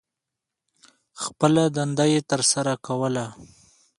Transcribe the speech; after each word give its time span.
خپله 1.23 1.63
دنده 1.75 2.05
یې 2.11 2.19
تر 2.29 2.41
سرہ 2.49 2.75
کوله. 2.85 3.25